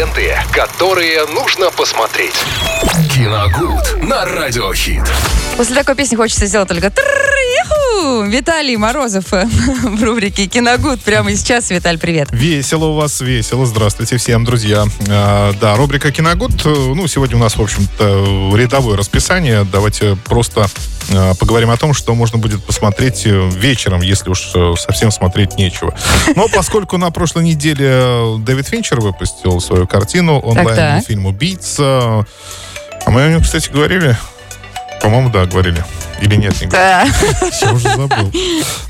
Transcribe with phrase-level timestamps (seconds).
[0.00, 2.34] ленты, которые нужно посмотреть.
[3.14, 5.02] Киногуд на Радиохит.
[5.58, 6.90] После такой песни хочется сделать только
[8.00, 9.46] Виталий Морозов э,
[9.82, 11.00] в рубрике «Киногуд».
[11.00, 11.70] Прямо сейчас.
[11.70, 12.28] Виталь, привет.
[12.32, 13.66] Весело у вас, весело.
[13.66, 14.86] Здравствуйте всем, друзья.
[15.08, 16.64] А, да, рубрика «Киногуд».
[16.64, 19.66] Ну, сегодня у нас, в общем-то, рядовое расписание.
[19.70, 20.66] Давайте просто
[21.12, 25.56] а, поговорим о том, что можно будет посмотреть э, вечером, если уж э, совсем смотреть
[25.56, 25.94] нечего.
[26.36, 32.26] Но поскольку на прошлой неделе Дэвид Финчер выпустил свою картину, онлайн-фильм «Убийца»,
[33.06, 34.16] а мы о нем, кстати, говорили?
[35.00, 35.84] По-моему, да, говорили.
[36.20, 37.06] Или нет, не Да.
[37.62, 38.32] Я уже забыл.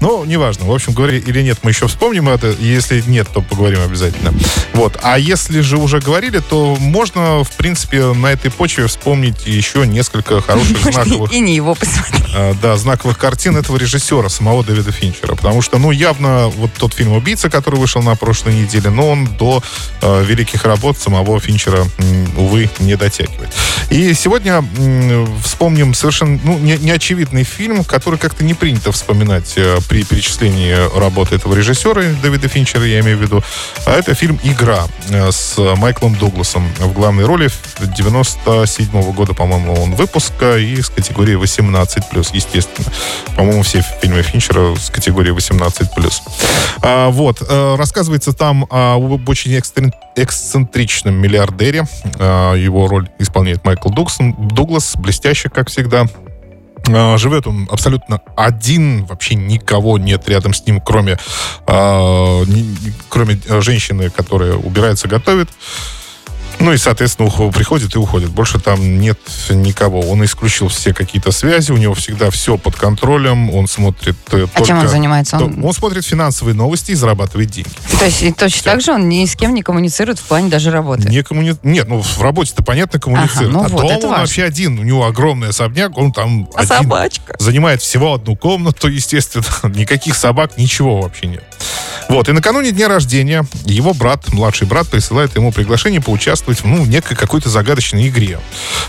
[0.00, 0.66] Ну, неважно.
[0.66, 2.54] В общем, говорили или нет, мы еще вспомним это.
[2.58, 4.32] Если нет, то поговорим обязательно.
[4.72, 4.98] Вот.
[5.02, 10.40] А если же уже говорили, то можно, в принципе, на этой почве вспомнить еще несколько
[10.40, 12.24] хороших Можно знаковых и не его посмотреть.
[12.34, 15.34] а, да, знаковых картин этого режиссера, самого Дэвида Финчера.
[15.34, 19.26] Потому что, ну, явно вот тот фильм «Убийца», который вышел на прошлой неделе, но он
[19.26, 19.62] до
[20.00, 21.84] э, великих работ самого Финчера,
[22.36, 23.50] увы, не дотягивает.
[23.90, 24.64] И сегодня
[25.42, 31.34] вспомним совершенно ну, не, неочевидный фильм, который как-то не принято вспоминать э, при перечислении работы
[31.34, 33.42] этого режиссера, Дэвида Финчера, я имею в виду.
[33.84, 37.50] А это фильм «Игра» э, с Майклом Дугласом в главной роли.
[37.80, 42.88] 97 года, по-моему, он выпуска и с категории 18+, естественно.
[43.36, 46.12] По-моему, все фильмы Финчера с категории 18+.
[46.82, 47.42] А, вот.
[47.46, 49.58] э, Рассказывается там об очень
[50.16, 51.84] эксцентричном миллиардере.
[52.18, 55.87] А, Его роль исполняет Майкл Дуглас, блестяще, как всегда.
[56.94, 61.18] А, Живет он абсолютно один, вообще никого нет рядом с ним, кроме,
[61.66, 62.44] а,
[63.08, 65.48] кроме э, женщины, которая убирается, готовит.
[66.60, 68.30] Ну и, соответственно, приходит и уходит.
[68.30, 69.18] Больше там нет
[69.50, 70.00] никого.
[70.00, 74.62] Он исключил все какие-то связи, у него всегда все под контролем, он смотрит э, А
[74.62, 75.36] чем он только- занимается?
[75.36, 77.70] Он- Он смотрит финансовые новости и зарабатывает деньги.
[77.98, 81.08] То есть точно так же он ни с кем не коммуницирует в плане даже работы?
[81.08, 81.54] Не коммуни...
[81.62, 83.50] Нет, ну в работе-то понятно коммуницирует.
[83.50, 84.18] Ага, ну а вот, дома он важно.
[84.18, 84.78] вообще один.
[84.78, 86.68] У него огромный особняк, он там А один.
[86.68, 87.36] собачка?
[87.38, 89.44] Занимает всего одну комнату, естественно.
[89.74, 91.44] Никаких собак, ничего вообще нет.
[92.08, 96.86] Вот, и накануне дня рождения его брат, младший брат, присылает ему приглашение поучаствовать в, ну,
[96.86, 98.40] некой какой-то загадочной игре.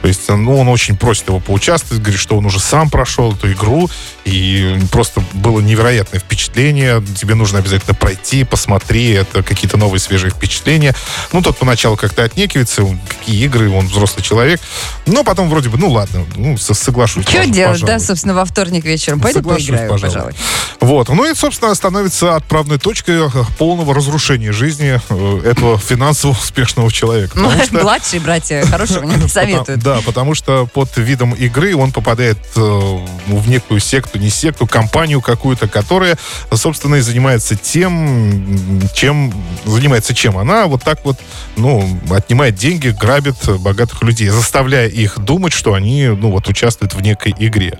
[0.00, 3.52] То есть, ну, он очень просит его поучаствовать, говорит, что он уже сам прошел эту
[3.52, 3.90] игру,
[4.24, 7.02] и просто было невероятное впечатление.
[7.16, 10.94] Тебе нужно обязательно пройти, посмотри, это какие-то новые свежие впечатления.
[11.32, 14.60] Ну, тот поначалу как-то отнекивается, какие игры, он взрослый человек.
[15.04, 17.26] Но потом вроде бы, ну, ладно, ну, со- соглашусь.
[17.28, 18.00] Что делать, да, пожалуй.
[18.00, 19.20] собственно, во вторник вечером?
[19.20, 20.14] Пойду Соглашусь, поиграю, пожалуй.
[20.14, 20.34] пожалуй.
[20.80, 21.08] Вот.
[21.10, 27.38] Ну и, собственно, становится отправной точкой э, полного разрушения жизни э, этого финансово успешного человека.
[27.38, 29.80] Ну, что- Младшие братья хорошего не советуют.
[29.82, 35.20] Да, потому что под видом игры он попадает э, в некую секту, не секту, компанию
[35.20, 36.16] какую-то, которая,
[36.52, 39.32] собственно, и занимается тем, чем
[39.64, 41.18] занимается чем она вот так вот,
[41.56, 47.00] ну, отнимает деньги, грабит богатых людей, заставляя их думать, что они, ну, вот участвуют в
[47.00, 47.78] некой игре,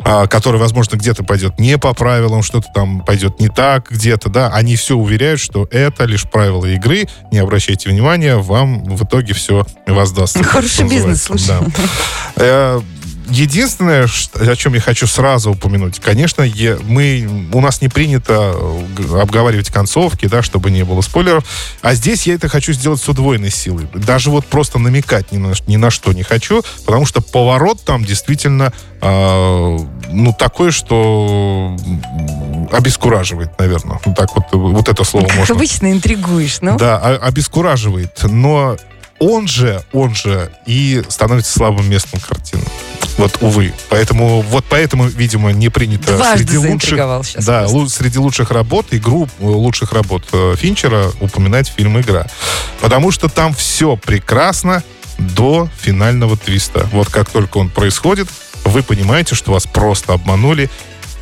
[0.00, 4.48] а, которая, возможно, где-то пойдет не по правилам, что-то там пойдет не так где-то, да,
[4.60, 9.66] они все уверяют, что это лишь правила игры, не обращайте внимания, вам в итоге все
[9.86, 10.44] воздастся.
[10.44, 11.28] Хороший бизнес.
[11.46, 11.60] Да.
[12.36, 12.80] Э,
[13.30, 16.44] Единственное, о чем я хочу сразу упомянуть, конечно,
[16.82, 21.44] мы, у нас не принято э, обговаривать концовки, да, чтобы не было спойлеров,
[21.80, 23.86] а здесь я это хочу сделать с удвоенной силой.
[23.94, 28.04] Даже вот просто намекать ни на, ни на что не хочу, потому что поворот там
[28.04, 29.78] действительно, э,
[30.08, 31.76] ну, такой, что
[32.70, 33.98] обескураживает, наверное.
[34.04, 36.76] Вот так вот, вот это слово Как можно обычно интригуешь, ну.
[36.76, 38.18] да, о- обескураживает.
[38.22, 38.76] Но
[39.18, 42.62] он же, он же и становится слабым местом картины.
[43.18, 43.74] Вот, увы.
[43.90, 47.88] Поэтому, вот поэтому, видимо, не принято Дважды среди лучших, сейчас да, просто.
[47.88, 52.26] среди лучших работ, игру э, лучших работ э, Финчера упоминать фильм «Игра».
[52.80, 54.82] Потому что там все прекрасно
[55.18, 56.88] до финального твиста.
[56.92, 58.26] Вот как только он происходит,
[58.64, 60.70] вы понимаете, что вас просто обманули,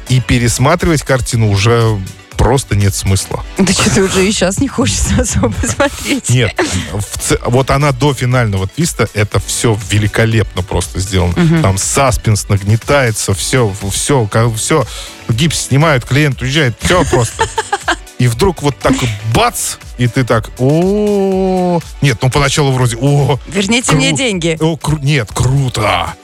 [0.09, 1.99] и пересматривать картину уже
[2.37, 3.45] просто нет смысла.
[3.59, 6.31] Да что-то уже и сейчас не хочется особо смотреть.
[6.31, 6.53] Нет,
[7.21, 11.35] ц- вот она до финального твиста, это все великолепно просто сделано.
[11.63, 14.87] Там саспенс нагнетается, все, все, все,
[15.29, 17.47] гипс снимают, клиент уезжает, все просто.
[18.21, 18.95] И вдруг вот так
[19.35, 24.57] бац, и ты так, о Нет, ну поначалу вроде, о Верните Кру- мне деньги.
[24.61, 26.15] о, кру- нет, круто.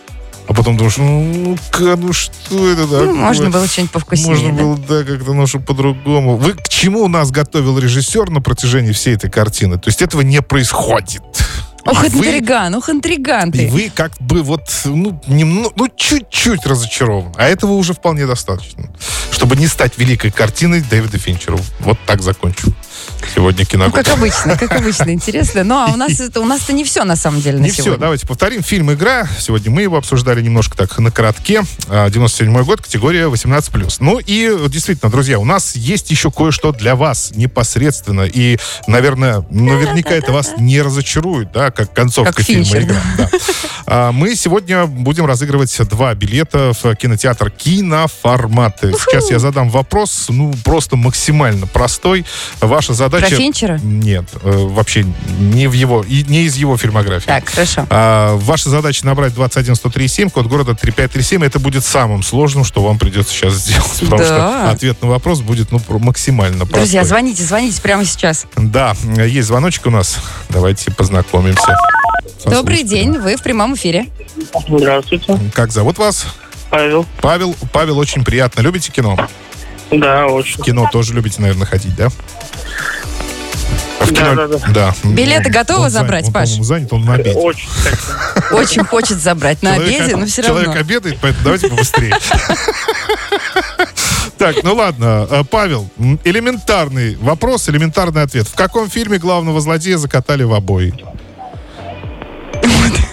[0.55, 3.06] А потом думаешь, ну-ка, ну что это такое?
[3.06, 4.29] Ну, можно было что-нибудь повкуснее.
[4.29, 4.62] Можно да.
[4.62, 6.37] было, да, как-то немножко по-другому.
[6.37, 9.81] Вы к чему нас готовил режиссер на протяжении всей этой картины?
[9.81, 11.23] То есть этого не происходит.
[11.85, 13.69] Ох, И вы- интриган, ох, интриган И ты.
[13.69, 17.35] вы как бы вот, ну, немного, ну, чуть-чуть разочарованы.
[17.37, 18.95] А этого уже вполне достаточно.
[19.33, 21.59] Чтобы не стать великой картиной Дэвида Финчера.
[21.81, 22.73] Вот так закончу.
[23.35, 23.94] Сегодня Ну, киногод.
[23.94, 25.64] как обычно, как обычно, интересно.
[25.64, 27.82] Ну, а у нас это, у нас-то не все, на самом деле, на Не все,
[27.85, 28.00] сегодня.
[28.00, 28.62] давайте повторим.
[28.62, 29.26] Фильм «Игра».
[29.38, 31.62] Сегодня мы его обсуждали немножко так на коротке.
[31.88, 33.96] А, 97 год, категория 18+.
[34.00, 38.23] Ну и действительно, друзья, у нас есть еще кое-что для вас непосредственно.
[38.23, 43.00] И, наверное, наверняка это вас не разочарует, да, как концовка Как фильма Финчер, «Игра».
[43.19, 43.31] Да.
[43.87, 48.93] А, Мы сегодня будем разыгрывать два билета в кинотеатр «Киноформаты».
[48.93, 52.25] Сейчас я задам вопрос, ну, просто максимально простой.
[52.88, 53.36] Ваша Про задача...
[53.36, 53.78] Финчера?
[53.82, 55.04] Нет, э, вообще
[55.38, 57.26] не в его, не из его фильмографии.
[57.26, 57.86] Так, хорошо.
[57.90, 61.44] А, ваша задача набрать 21137, код города 3537.
[61.44, 64.00] Это будет самым сложным, что вам придется сейчас сделать.
[64.00, 64.25] Потому Да.
[64.25, 66.81] что ответ на вопрос будет ну, про- максимально простой.
[66.81, 68.46] Друзья, звоните, звоните прямо сейчас.
[68.56, 70.19] Да, есть звоночек у нас.
[70.50, 71.76] Давайте познакомимся.
[72.44, 74.06] Добрый день, вы в прямом эфире.
[74.69, 76.26] Здравствуйте, Как зовут вас?
[76.70, 77.06] Павел.
[77.20, 77.54] Павел.
[77.72, 78.60] Павел, очень приятно.
[78.60, 79.16] Любите кино?
[80.00, 80.61] Да, очень.
[80.61, 82.08] В кино тоже любите, наверное, ходить, да?
[84.00, 84.69] В Да, кино- да, да.
[84.69, 84.94] да.
[85.05, 86.44] Билеты готовы Он забрать, он, Паш?
[86.49, 87.32] по-моему, занят, он на обеде.
[87.38, 87.69] Очень.
[88.52, 90.81] Очень хочет забрать на Человек- обеде, но все Человек равно.
[90.81, 92.14] обедает, поэтому давайте побыстрее.
[94.37, 95.26] Так, ну ладно.
[95.31, 95.88] Э, Павел,
[96.25, 98.49] элементарный вопрос, элементарный ответ.
[98.49, 100.93] В каком фильме главного злодея закатали в обои?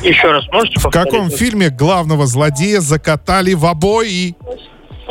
[0.02, 1.12] Еще раз можете В повторить?
[1.12, 4.36] каком фильме главного злодея закатали в обои?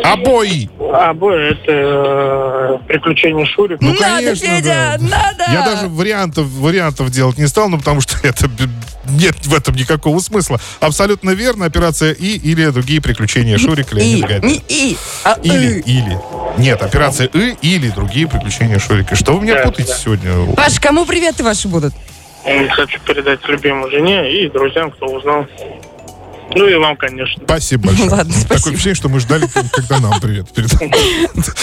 [0.05, 0.69] Обои!
[0.93, 3.83] А, бой, это э, приключения Шурика.
[3.85, 4.99] Ну, надо, конечно, Федя, да.
[5.01, 5.53] надо!
[5.53, 8.49] Я даже вариантов, вариантов делать не стал, ну, потому что это
[9.09, 10.61] нет в этом никакого смысла.
[10.81, 11.67] Абсолютно верно.
[11.67, 15.99] Операция И или другие приключения Шурика И, Леонида не и, а Или, и.
[15.99, 16.19] или.
[16.59, 19.17] Нет, операция И или другие приключения Шурика.
[19.17, 19.99] Что вы меня Да, путаете да.
[19.99, 20.55] сегодня?
[20.55, 21.93] Паш, кому приветы ваши будут?
[22.71, 25.47] Хочу передать любимой жене и друзьям, кто узнал.
[26.55, 27.43] Ну и вам, конечно.
[27.45, 28.11] Спасибо большое.
[28.11, 28.71] Ладно, Такое спасибо.
[28.71, 30.91] впечатление, что мы ждали, когда нам привет передали.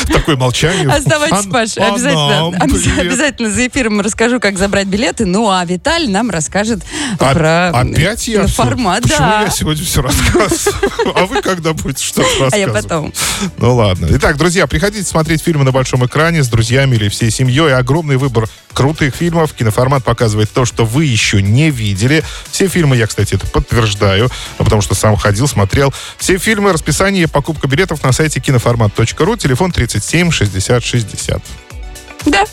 [0.13, 0.88] Такое молчание.
[0.88, 5.25] Оставайтесь, А- Паш, а обязательно, за эфиром расскажу, как забрать билеты.
[5.25, 6.84] Ну, а Виталий нам расскажет
[7.19, 9.42] А- про Опять я формат, Почему да.
[9.44, 11.14] я сегодня все рассказываю?
[11.16, 12.54] А вы когда будете что-то рассказывать?
[12.54, 13.14] А я потом.
[13.58, 14.08] Ну ладно.
[14.12, 17.75] Итак, друзья, приходите смотреть фильмы на большом экране с друзьями или всей семьей.
[17.75, 19.54] Огромный выбор крутых фильмов.
[19.54, 22.24] Киноформат показывает то, что вы еще не видели.
[22.52, 25.94] Все фильмы, я, кстати, это подтверждаю, потому что сам ходил, смотрел.
[26.18, 31.42] Все фильмы, расписание, покупка билетов на сайте киноформат.ру, телефон 37 60 60.
[32.25, 32.46] Да.